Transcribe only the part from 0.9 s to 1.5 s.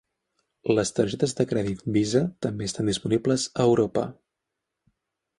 targetes de